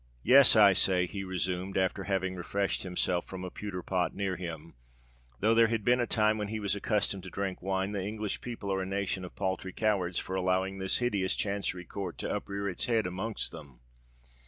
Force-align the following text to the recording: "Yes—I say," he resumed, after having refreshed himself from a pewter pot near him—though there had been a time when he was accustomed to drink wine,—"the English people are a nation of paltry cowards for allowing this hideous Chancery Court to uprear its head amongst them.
"Yes—I 0.23 0.73
say," 0.73 1.05
he 1.05 1.23
resumed, 1.23 1.77
after 1.77 2.05
having 2.05 2.33
refreshed 2.35 2.81
himself 2.81 3.27
from 3.27 3.43
a 3.43 3.51
pewter 3.51 3.83
pot 3.83 4.15
near 4.15 4.35
him—though 4.35 5.53
there 5.53 5.67
had 5.67 5.85
been 5.85 5.99
a 5.99 6.07
time 6.07 6.39
when 6.39 6.47
he 6.47 6.59
was 6.59 6.75
accustomed 6.75 7.21
to 7.21 7.29
drink 7.29 7.61
wine,—"the 7.61 8.01
English 8.01 8.41
people 8.41 8.73
are 8.73 8.81
a 8.81 8.85
nation 8.87 9.23
of 9.23 9.35
paltry 9.35 9.73
cowards 9.73 10.17
for 10.17 10.33
allowing 10.33 10.79
this 10.79 10.97
hideous 10.97 11.35
Chancery 11.35 11.85
Court 11.85 12.17
to 12.17 12.31
uprear 12.35 12.67
its 12.67 12.85
head 12.87 13.05
amongst 13.05 13.51
them. 13.51 13.81